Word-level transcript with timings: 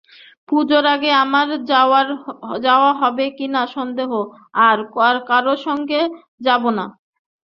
পুজোর 0.49 0.85
আগে 0.93 1.09
আমার 1.23 1.47
যাওয়া 2.65 2.91
হবে 3.01 3.25
কি 3.37 3.45
না 3.55 3.63
সন্দেহ, 3.75 4.11
আর 4.65 4.77
কারো 5.29 5.53
সঙ্গে 5.65 5.99
যান 6.45 6.63
না? 6.77 6.85